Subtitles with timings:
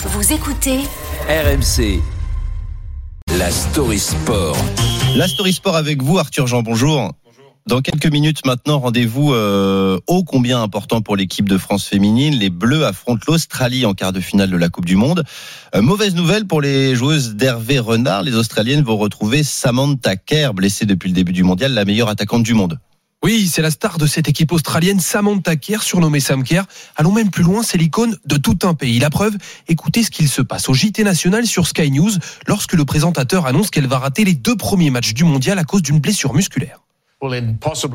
[0.00, 0.78] Vous écoutez
[1.28, 2.00] RMC.
[3.36, 4.56] La story sport.
[5.16, 7.14] La Story Sport avec vous, Arthur Jean, bonjour.
[7.66, 12.34] Dans quelques minutes maintenant, rendez-vous euh, ô combien important pour l'équipe de France féminine.
[12.34, 15.24] Les Bleus affrontent l'Australie en quart de finale de la Coupe du Monde.
[15.74, 18.22] Euh, mauvaise nouvelle pour les joueuses d'Hervé Renard.
[18.22, 22.44] Les Australiennes vont retrouver Samantha Kerr, blessée depuis le début du mondial, la meilleure attaquante
[22.44, 22.78] du monde.
[23.24, 26.66] Oui, c'est la star de cette équipe australienne, Samantha Kerr, surnommée Sam Kerr.
[26.94, 29.00] Allons même plus loin, c'est l'icône de tout un pays.
[29.00, 32.12] La preuve, écoutez ce qu'il se passe au JT National sur Sky News
[32.46, 35.82] lorsque le présentateur annonce qu'elle va rater les deux premiers matchs du mondial à cause
[35.82, 36.80] d'une blessure musculaire.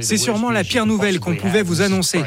[0.00, 2.22] C'est sûrement la pire nouvelle qu'on pouvait vous annoncer.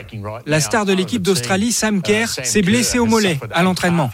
[0.45, 4.11] La star de l'équipe d'Australie, Sam Kerr, s'est blessée au mollet à l'entraînement.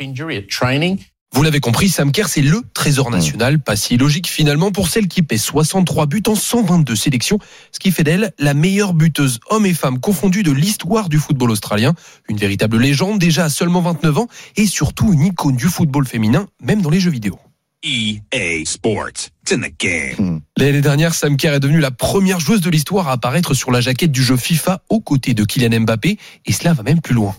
[1.33, 3.59] Vous l'avez compris, Sam Kerr, c'est le trésor national.
[3.59, 7.37] Pas si logique finalement pour celle qui paie 63 buts en 122 sélections,
[7.71, 11.51] ce qui fait d'elle la meilleure buteuse homme et femme confondue de l'histoire du football
[11.51, 11.93] australien.
[12.27, 16.47] Une véritable légende déjà à seulement 29 ans et surtout une icône du football féminin,
[16.61, 17.39] même dans les jeux vidéo.
[17.83, 19.29] EA Sports.
[19.43, 20.41] It's in the game.
[20.57, 23.79] L'année dernière, Sam Kerr est devenue la première joueuse de l'histoire à apparaître sur la
[23.79, 27.35] jaquette du jeu FIFA aux côtés de Kylian Mbappé et cela va même plus loin.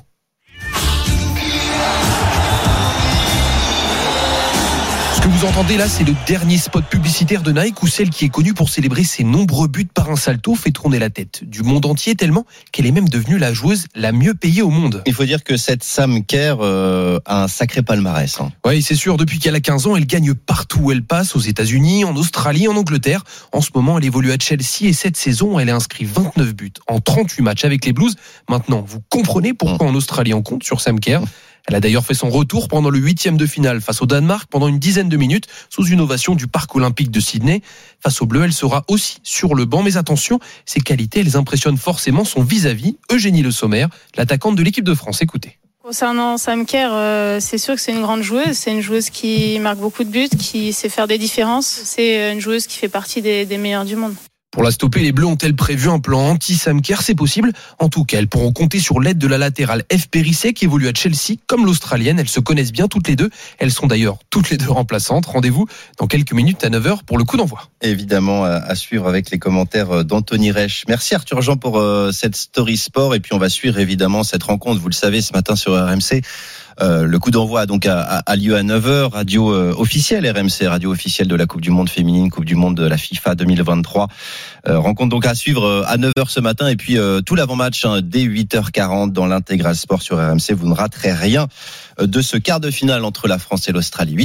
[5.20, 8.24] Ce que vous entendez là, c'est le dernier spot publicitaire de Nike où celle qui
[8.24, 11.62] est connue pour célébrer ses nombreux buts par un salto fait tourner la tête du
[11.62, 15.02] monde entier tellement qu'elle est même devenue la joueuse la mieux payée au monde.
[15.04, 18.40] Il faut dire que cette Sam Kerr euh, a un sacré palmarès.
[18.40, 18.50] hein.
[18.64, 21.40] Oui, c'est sûr, depuis qu'elle a 15 ans, elle gagne partout où elle passe, aux
[21.40, 23.22] États-Unis, en Australie, en Angleterre.
[23.52, 26.72] En ce moment, elle évolue à Chelsea et cette saison, elle a inscrit 29 buts
[26.88, 28.16] en 38 matchs avec les Blues.
[28.48, 31.20] Maintenant, vous comprenez pourquoi en Australie on compte sur Sam Kerr.
[31.66, 34.68] Elle a d'ailleurs fait son retour pendant le huitième de finale face au Danemark pendant
[34.68, 37.62] une dizaine de minutes sous une ovation du Parc olympique de Sydney.
[38.00, 39.82] Face aux Bleus, elle sera aussi sur le banc.
[39.82, 44.84] Mais attention, ses qualités, elles impressionnent forcément son vis-à-vis, Eugénie Le Sommer, l'attaquante de l'équipe
[44.84, 45.22] de France.
[45.22, 45.58] Écoutez.
[45.82, 48.52] Concernant Sam Kerr, euh, c'est sûr que c'est une grande joueuse.
[48.52, 51.66] C'est une joueuse qui marque beaucoup de buts, qui sait faire des différences.
[51.66, 54.14] C'est une joueuse qui fait partie des, des meilleures du monde.
[54.50, 57.52] Pour la stopper, les Bleus ont-elles prévu un plan anti-Sam Kerr C'est possible.
[57.78, 60.08] En tout cas, elles pourront compter sur l'aide de la latérale F.
[60.08, 62.18] Périssé qui évolue à Chelsea comme l'Australienne.
[62.18, 63.30] Elles se connaissent bien toutes les deux.
[63.58, 65.26] Elles sont d'ailleurs toutes les deux remplaçantes.
[65.26, 65.68] Rendez-vous
[65.98, 67.68] dans quelques minutes à 9h pour le coup d'envoi.
[67.80, 70.82] Évidemment, à, à suivre avec les commentaires euh, d'Anthony Reich.
[70.88, 73.14] Merci Arthur Jean pour euh, cette story sport.
[73.14, 74.80] Et puis on va suivre évidemment cette rencontre.
[74.80, 76.22] Vous le savez, ce matin sur RMC.
[76.82, 80.90] Euh, le coup d'envoi donc a, a- lieu à 9h, radio euh, officielle RMC, radio
[80.90, 84.08] officielle de la Coupe du Monde féminine, Coupe du Monde de la FIFA 2023.
[84.68, 86.96] Euh, rencontre donc à suivre euh, à 9h ce matin et puis
[87.26, 90.52] tout l'avant-match hein, dès 8h40 dans l'intégral sport sur RMC.
[90.54, 91.46] Vous ne raterez rien
[92.00, 94.16] de ce quart de finale entre la France et l'Australie.